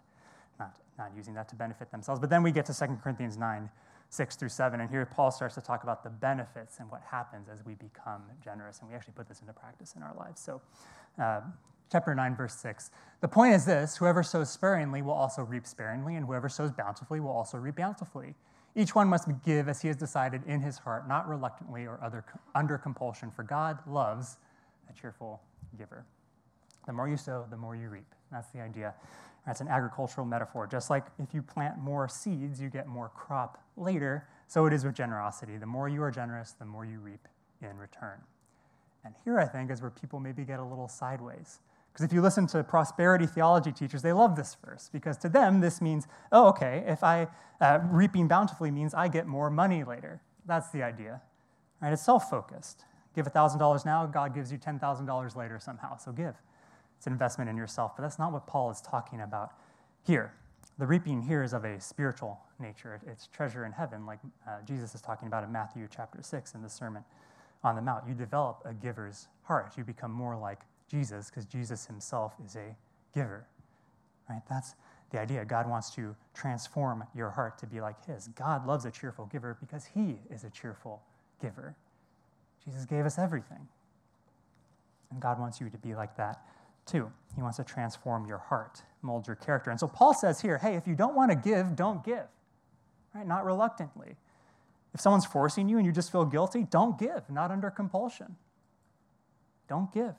[0.58, 2.20] not, not using that to benefit themselves.
[2.20, 3.70] But then we get to 2 Corinthians 9,
[4.10, 4.80] 6 through 7.
[4.80, 8.22] And here Paul starts to talk about the benefits and what happens as we become
[8.42, 8.80] generous.
[8.80, 10.40] And we actually put this into practice in our lives.
[10.40, 10.60] So,
[11.20, 11.40] uh,
[11.90, 12.90] chapter 9, verse 6.
[13.20, 17.20] The point is this whoever sows sparingly will also reap sparingly, and whoever sows bountifully
[17.20, 18.34] will also reap bountifully.
[18.74, 22.24] Each one must give as he has decided in his heart, not reluctantly or other,
[22.54, 24.36] under compulsion, for God loves
[24.88, 25.40] a cheerful
[25.76, 26.04] giver.
[26.86, 28.06] The more you sow, the more you reap.
[28.30, 28.94] That's the idea.
[29.48, 30.66] That's an agricultural metaphor.
[30.66, 34.84] Just like if you plant more seeds, you get more crop later, so it is
[34.84, 35.56] with generosity.
[35.56, 37.26] The more you are generous, the more you reap
[37.62, 38.20] in return.
[39.06, 41.60] And here, I think, is where people maybe get a little sideways.
[41.90, 45.60] Because if you listen to prosperity theology teachers, they love this verse because to them,
[45.60, 47.28] this means, oh, okay, if I
[47.62, 50.20] uh, reaping bountifully means I get more money later.
[50.44, 51.22] That's the idea.
[51.80, 51.94] Right?
[51.94, 52.84] It's self focused.
[53.14, 56.34] Give $1,000 now, God gives you $10,000 later somehow, so give.
[56.98, 57.96] It's an investment in yourself.
[57.96, 59.52] But that's not what Paul is talking about
[60.04, 60.34] here.
[60.78, 63.00] The reaping here is of a spiritual nature.
[63.06, 66.62] It's treasure in heaven, like uh, Jesus is talking about in Matthew chapter 6 in
[66.62, 67.04] the Sermon
[67.62, 68.08] on the Mount.
[68.08, 69.72] You develop a giver's heart.
[69.76, 72.76] You become more like Jesus because Jesus himself is a
[73.14, 73.46] giver.
[74.28, 74.42] Right?
[74.48, 74.74] That's
[75.10, 75.44] the idea.
[75.44, 78.28] God wants to transform your heart to be like his.
[78.28, 81.02] God loves a cheerful giver because he is a cheerful
[81.40, 81.76] giver.
[82.64, 83.68] Jesus gave us everything.
[85.10, 86.42] And God wants you to be like that
[86.88, 87.12] too.
[87.36, 89.70] He wants to transform your heart, mold your character.
[89.70, 92.26] And so Paul says here, hey, if you don't want to give, don't give.
[93.14, 93.26] Right?
[93.26, 94.16] Not reluctantly.
[94.94, 98.36] If someone's forcing you and you just feel guilty, don't give, not under compulsion.
[99.68, 100.14] Don't give.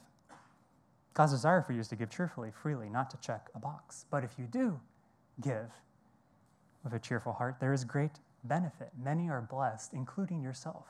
[1.13, 4.05] God's desire for you is to give cheerfully, freely, not to check a box.
[4.09, 4.79] But if you do
[5.41, 5.71] give
[6.83, 8.11] with a cheerful heart, there is great
[8.45, 8.91] benefit.
[9.03, 10.85] Many are blessed, including yourself,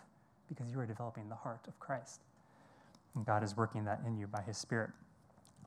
[0.48, 2.22] because you are developing the heart of Christ.
[3.15, 4.92] And God is working that in you by his Spirit.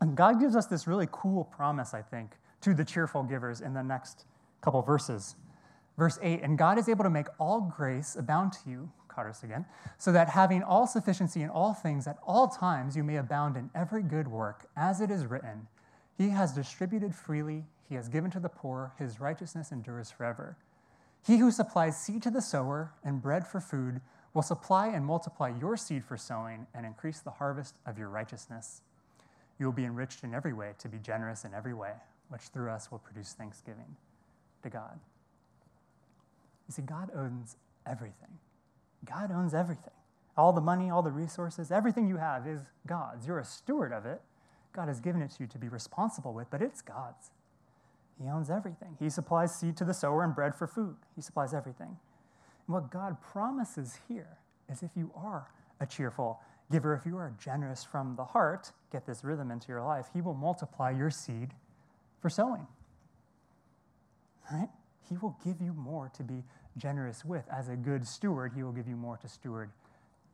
[0.03, 3.73] And God gives us this really cool promise, I think, to the cheerful givers in
[3.73, 4.25] the next
[4.61, 5.37] couple verses.
[5.97, 9.65] Verse 8, and God is able to make all grace abound to you, us again,
[9.99, 13.71] so that having all sufficiency in all things at all times you may abound in
[13.77, 15.69] every good work, as it is written,
[16.19, 20.57] He has distributed freely, He has given to the poor, His righteousness endures forever.
[21.25, 24.01] He who supplies seed to the sower and bread for food
[24.35, 28.83] will supply and multiply your seed for sowing and increase the harvest of your righteousness.
[29.63, 31.93] You will be enriched in every way to be generous in every way,
[32.31, 33.95] which through us will produce thanksgiving
[34.65, 34.99] to God.
[36.67, 38.41] You see, God owns everything.
[39.05, 39.93] God owns everything.
[40.37, 43.25] All the money, all the resources, everything you have is God's.
[43.25, 44.21] You're a steward of it.
[44.73, 47.31] God has given it to you to be responsible with, but it's God's.
[48.21, 48.97] He owns everything.
[48.99, 50.97] He supplies seed to the sower and bread for food.
[51.15, 51.97] He supplies everything.
[52.67, 56.41] And what God promises here is if you are a cheerful
[56.73, 60.21] giver, if you are generous from the heart, get this rhythm into your life, He
[60.21, 61.51] will multiply your seed
[62.21, 62.67] for sowing.
[64.51, 64.69] Right?
[65.09, 66.43] He will give you more to be
[66.77, 67.45] generous with.
[67.53, 69.71] As a good steward, He will give you more to steward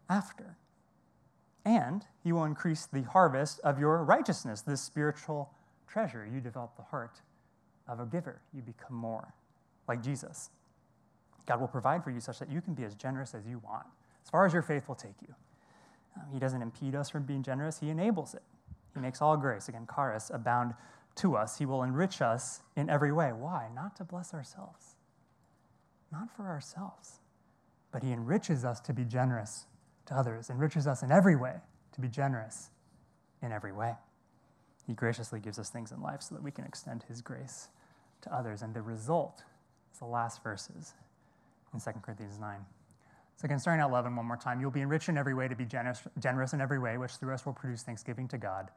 [0.09, 0.57] after.
[1.65, 5.51] And He will increase the harvest of your righteousness, this spiritual
[5.87, 6.27] treasure.
[6.33, 7.21] You develop the heart
[7.89, 9.35] of a giver, you become more
[9.89, 10.51] like Jesus.
[11.47, 13.87] God will provide for you such that you can be as generous as you want,
[14.23, 15.35] as far as your faith will take you.
[16.33, 18.43] He doesn't impede us from being generous, He enables it.
[18.95, 20.75] He makes all grace, again, charis, abound
[21.17, 21.59] to us.
[21.59, 23.33] He will enrich us in every way.
[23.33, 23.69] Why?
[23.75, 24.97] Not to bless ourselves,
[26.11, 27.21] not for ourselves,
[27.93, 29.67] but He enriches us to be generous
[30.07, 31.57] to others, enriches us in every way
[31.93, 32.71] to be generous
[33.43, 33.95] in every way.
[34.87, 37.69] He graciously gives us things in life so that we can extend His grace
[38.23, 38.63] to others.
[38.63, 39.43] And the result
[39.93, 40.95] is the last verses
[41.75, 42.59] in 2 Corinthians 9.
[43.39, 44.61] So, again, starting at 11 one more time.
[44.61, 47.33] You'll be enriched in every way to be generous, generous in every way, which through
[47.33, 48.73] us will produce thanksgiving to God.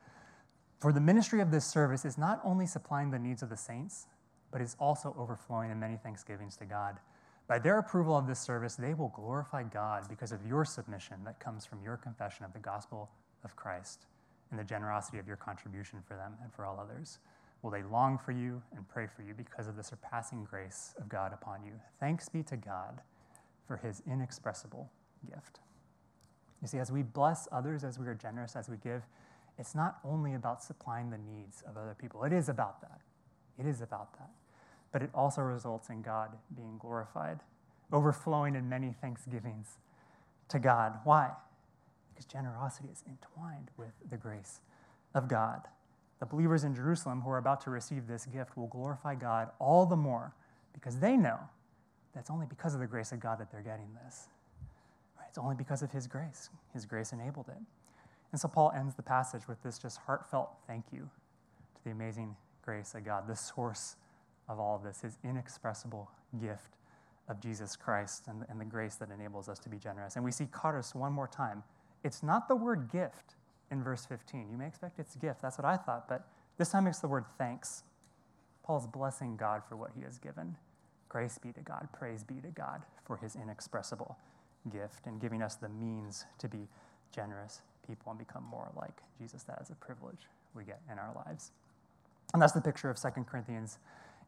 [0.80, 4.06] For the ministry of this service is not only supplying the needs of the saints,
[4.52, 7.00] but is also overflowing in many thanksgivings to God.
[7.48, 11.40] By their approval of this service, they will glorify God because of your submission that
[11.40, 13.10] comes from your confession of the gospel
[13.44, 14.06] of Christ
[14.52, 17.18] and the generosity of your contribution for them and for all others.
[17.64, 21.10] Will they long for you and pray for you because of the surpassing grace of
[21.10, 21.74] God upon you?
[22.00, 23.02] Thanks be to God
[23.68, 24.92] for his inexpressible
[25.30, 25.60] gift.
[26.62, 29.04] You see, as we bless others, as we are generous, as we give,
[29.58, 32.24] it's not only about supplying the needs of other people.
[32.24, 33.02] It is about that.
[33.60, 34.30] It is about that.
[34.92, 37.40] But it also results in God being glorified,
[37.92, 39.78] overflowing in many thanksgivings
[40.50, 41.00] to God.
[41.04, 41.32] Why?
[42.10, 44.60] Because generosity is entwined with the grace
[45.14, 45.62] of God.
[46.20, 49.86] The believers in Jerusalem who are about to receive this gift will glorify God all
[49.86, 50.34] the more
[50.74, 51.40] because they know
[52.14, 54.28] that's only because of the grace of God that they're getting this.
[55.18, 55.26] Right?
[55.30, 56.50] It's only because of His grace.
[56.74, 57.62] His grace enabled it.
[58.32, 61.10] And so Paul ends the passage with this just heartfelt thank you
[61.76, 63.96] to the amazing grace of God, the source
[64.48, 66.78] of all of this, His inexpressible gift
[67.28, 70.16] of Jesus Christ and, and the grace that enables us to be generous.
[70.16, 71.64] And we see charis one more time.
[72.04, 73.36] It's not the word gift
[73.72, 74.48] in verse 15.
[74.52, 75.42] You may expect it's gift.
[75.42, 77.84] That's what I thought, but this time it's the word thanks.
[78.64, 80.56] Paul's blessing God for what he has given.
[81.12, 84.18] Grace be to God, praise be to God for his inexpressible
[84.72, 86.70] gift and giving us the means to be
[87.14, 89.44] generous people and become more like Jesus.
[89.44, 91.52] That is a privilege we get in our lives.
[92.32, 93.78] And that's the picture of 2 Corinthians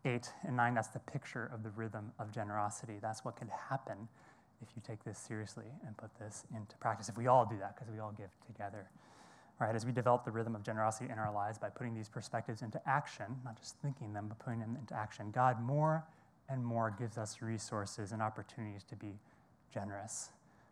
[0.03, 0.73] 8 and 9.
[0.73, 2.95] That's the picture of the rhythm of generosity.
[3.01, 4.09] That's what could happen
[4.61, 7.07] if you take this seriously and put this into practice.
[7.07, 8.89] If we all do that, because we all give together
[9.59, 9.75] right?
[9.75, 12.81] As we develop the rhythm of generosity in our lives by putting these perspectives into
[12.89, 16.03] action, not just thinking them, but putting them into action, God more
[16.49, 19.19] and more gives us resources and opportunities to be
[19.73, 20.29] generous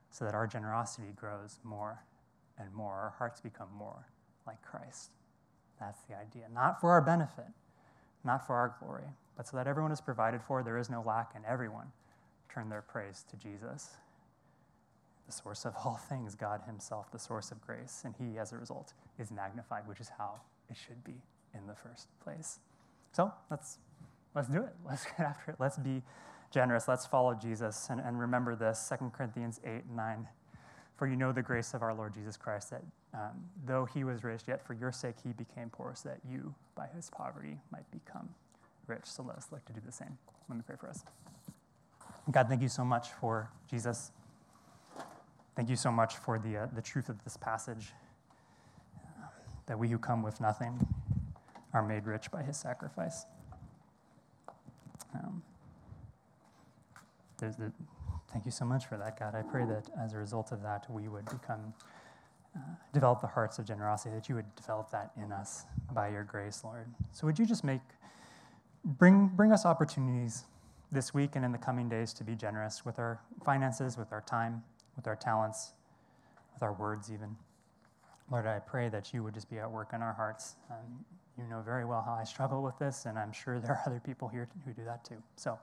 [0.09, 2.03] so that our generosity grows more
[2.59, 2.93] and more.
[2.93, 4.07] Our hearts become more
[4.45, 5.11] like Christ.
[5.79, 6.43] That's the idea.
[6.53, 7.47] Not for our benefit,
[8.23, 11.31] not for our glory, but so that everyone is provided for, there is no lack,
[11.35, 11.87] and everyone
[12.53, 13.91] turn their praise to Jesus
[15.31, 18.03] the source of all things, God Himself, the source of grace.
[18.05, 21.21] And He, as a result, is magnified, which is how it should be
[21.53, 22.59] in the first place.
[23.13, 23.77] So let's,
[24.35, 24.73] let's do it.
[24.87, 25.57] Let's get after it.
[25.59, 26.01] Let's be
[26.51, 26.87] generous.
[26.87, 27.87] Let's follow Jesus.
[27.89, 30.27] And, and remember this 2 Corinthians 8 and 9.
[30.95, 34.23] For you know the grace of our Lord Jesus Christ, that um, though he was
[34.23, 37.89] rich, yet for your sake he became poor, so that you, by his poverty, might
[37.89, 38.29] become
[38.85, 39.05] rich.
[39.05, 40.15] So let us look to do the same.
[40.47, 41.03] Let me pray for us.
[42.29, 44.11] God, thank you so much for Jesus.
[45.55, 47.93] Thank you so much for the, uh, the truth of this passage
[49.65, 50.87] that we who come with nothing
[51.73, 53.25] are made rich by his sacrifice.
[55.13, 55.41] Um,
[57.39, 57.71] the,
[58.31, 59.35] thank you so much for that, God.
[59.35, 61.73] I pray that as a result of that, we would become,
[62.55, 62.59] uh,
[62.93, 66.61] develop the hearts of generosity, that you would develop that in us by your grace,
[66.63, 66.87] Lord.
[67.11, 67.81] So would you just make,
[68.85, 70.45] bring, bring us opportunities
[70.91, 74.21] this week and in the coming days to be generous with our finances, with our
[74.21, 74.63] time,
[74.95, 75.71] with our talents,
[76.53, 77.35] with our words, even.
[78.29, 80.55] Lord, I pray that you would just be at work in our hearts.
[80.69, 81.05] Um,
[81.37, 84.01] you know very well how I struggle with this, and I'm sure there are other
[84.03, 85.21] people here who do that too.
[85.35, 85.57] So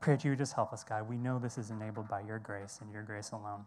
[0.00, 1.08] pray that you just help us, God.
[1.08, 3.64] We know this is enabled by your grace and your grace alone.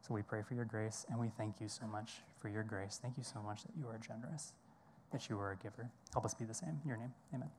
[0.00, 2.98] So we pray for your grace, and we thank you so much for your grace.
[3.02, 4.54] Thank you so much that you are generous,
[5.12, 5.90] that you are a giver.
[6.12, 6.80] Help us be the same.
[6.82, 7.50] In your name, amen.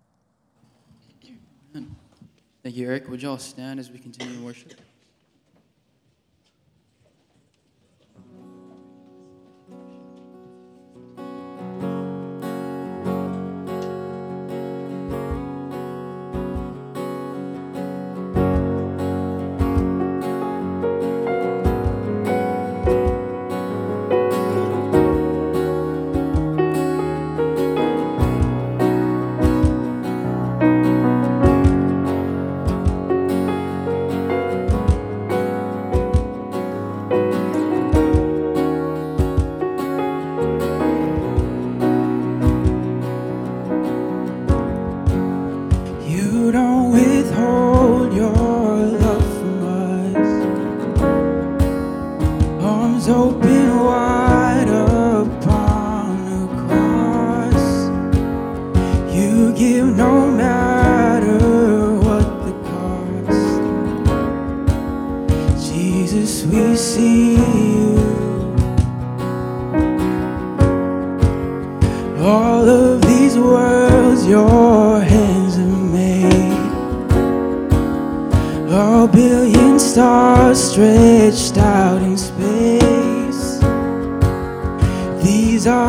[2.64, 3.10] Thank you, Eric.
[3.10, 4.74] Would you all stand as we continue to worship?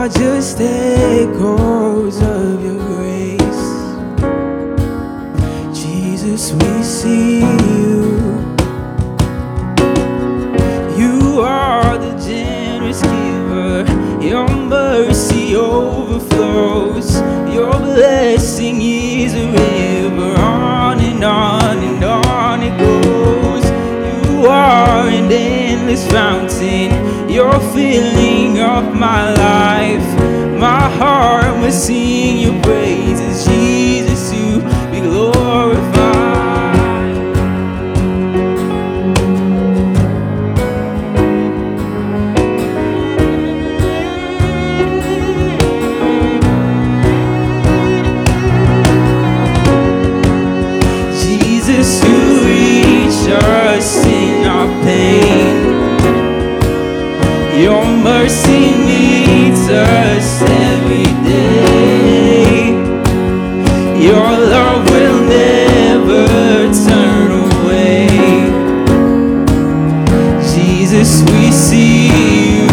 [0.03, 3.65] are just echoes of your grace.
[5.73, 8.03] Jesus, we see you.
[10.99, 13.85] You are the generous giver.
[14.21, 17.21] Your mercy overflows.
[17.55, 20.35] Your blessing is a river.
[20.37, 23.65] On and on and on it goes.
[24.35, 25.31] You are an
[25.83, 27.29] endless fountain.
[27.29, 30.59] You're filling up my life.
[30.59, 34.61] My heart was singing your praises, Jesus, you
[34.93, 35.92] be glorified.
[58.33, 62.71] mercy meets us every day.
[64.01, 66.27] Your love will never
[66.87, 68.09] turn away.
[70.55, 72.07] Jesus, we see
[72.57, 72.69] you.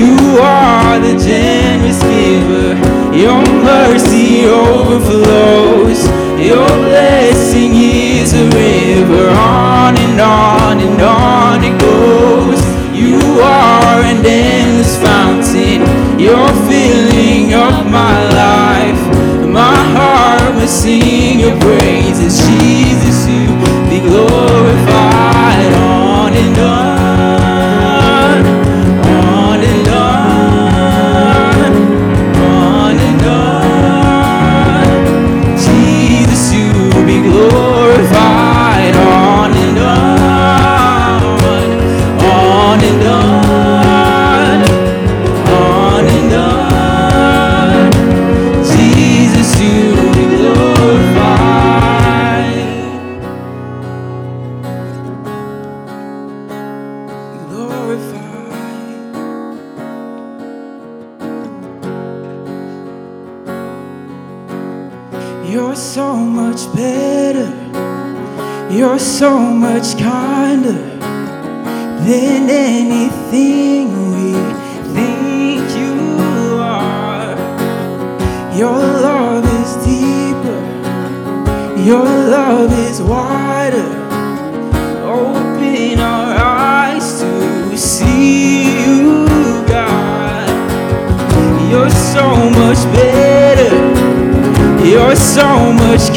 [0.00, 2.74] You are the generous giver.
[3.12, 6.06] Your mercy overflows.
[6.40, 10.51] Your blessing is a river on and on.
[16.22, 19.02] your feeling of my life.
[19.48, 21.81] My heart will sing your praise.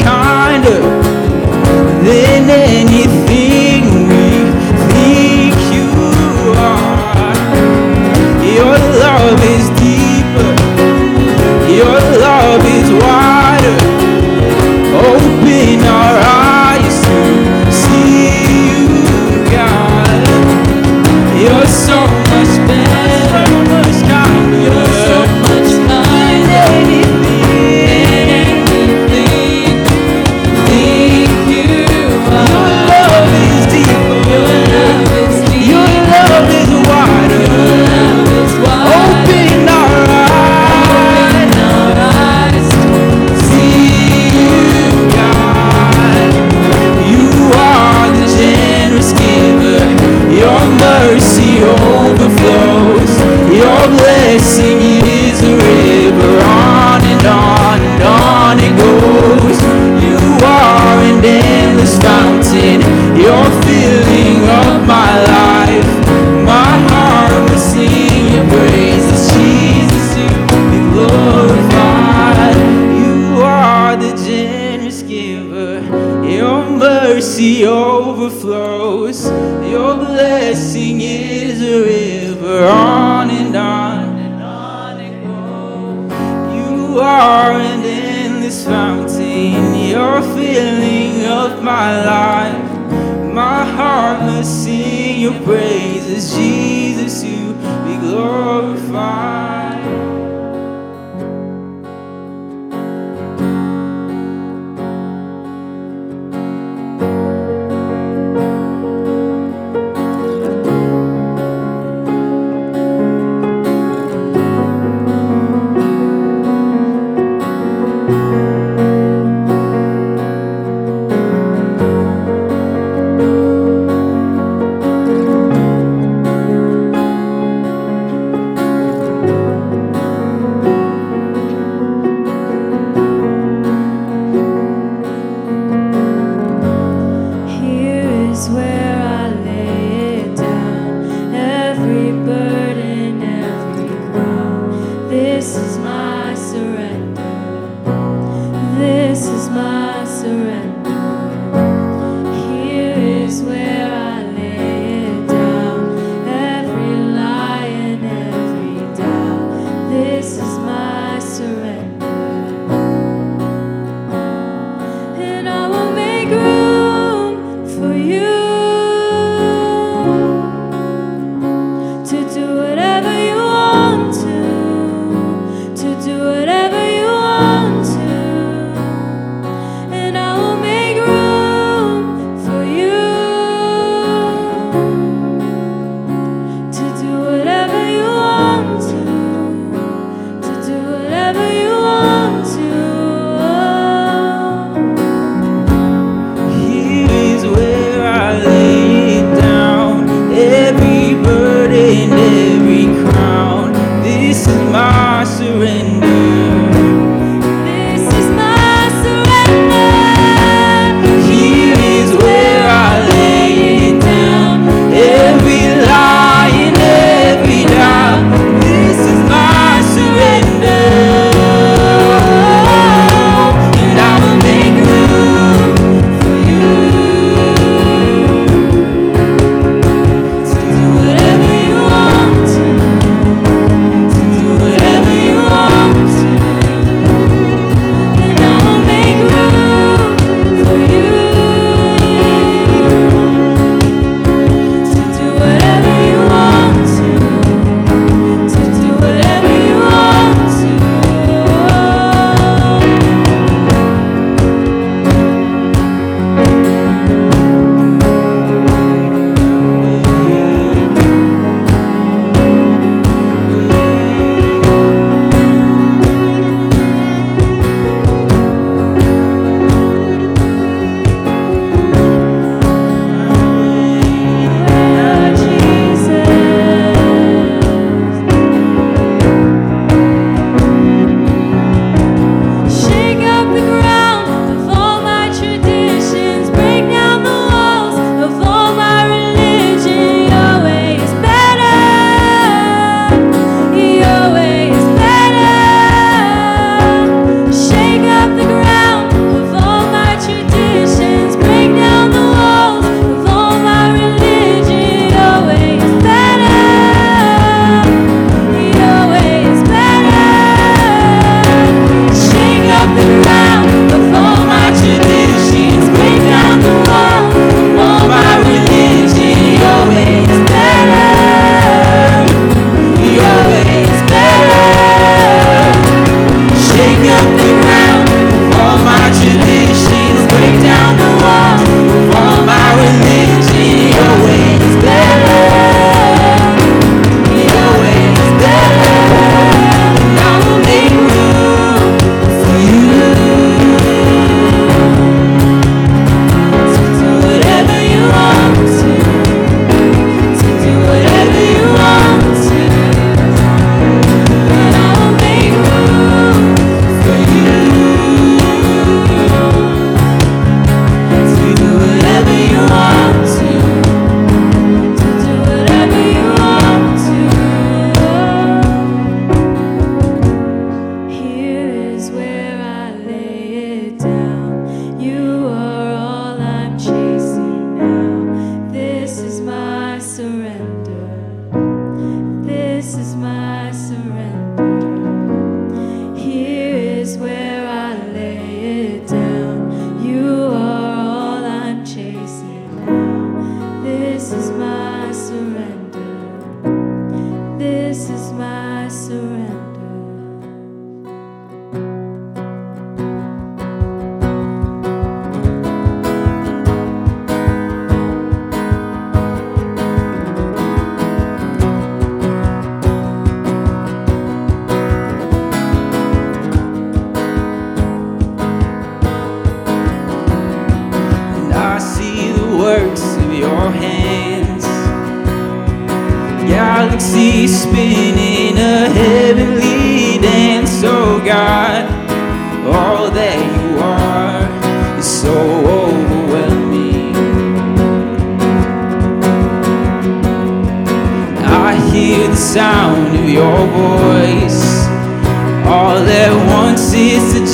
[0.06, 0.80] kinder
[2.06, 3.55] than anything.
[86.96, 93.32] you are, and in this fountain, your filling of my life.
[93.34, 97.52] My heart must sing your praises, Jesus, you
[97.84, 99.55] be glorified.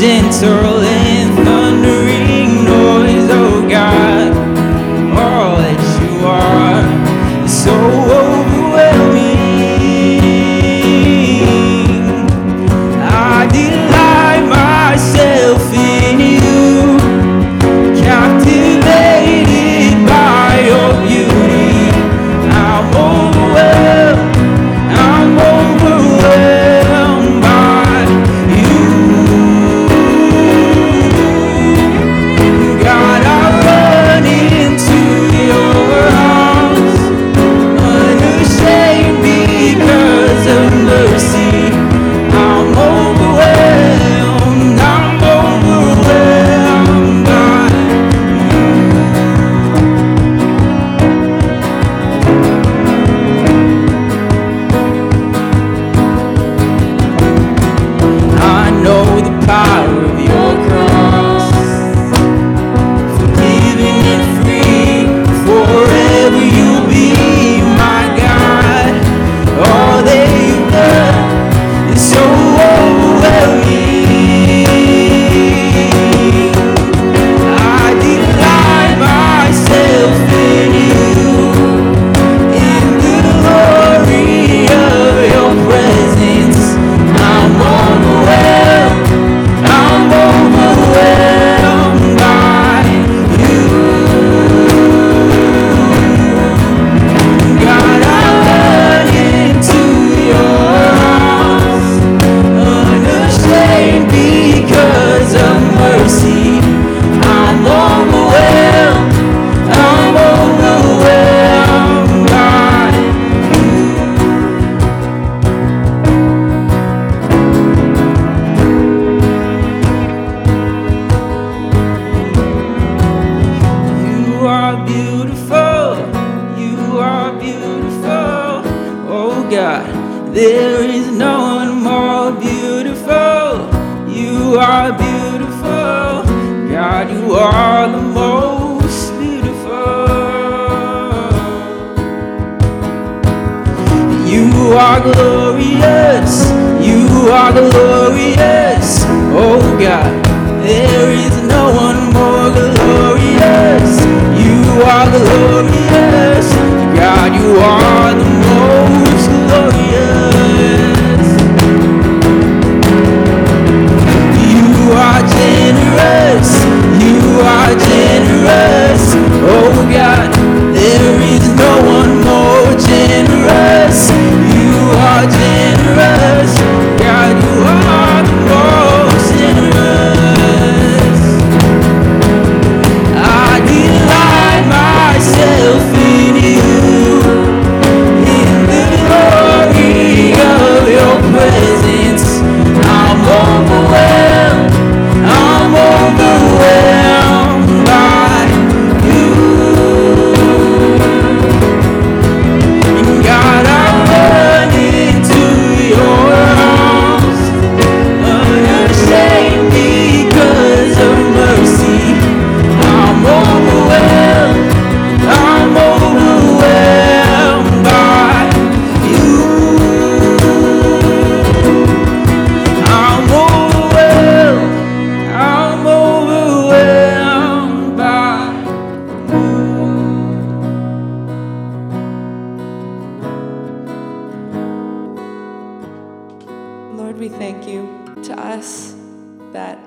[0.05, 0.92] A